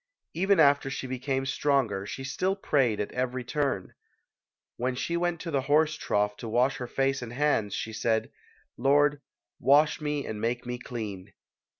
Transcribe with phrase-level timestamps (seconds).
[0.33, 3.93] Even after she became stronger she still prayed at every turn.
[4.75, 8.31] When she went to the horse trough to wash her face and hands, she said,
[8.77, 9.21] "Lord,
[9.59, 11.33] wash me and make me clean".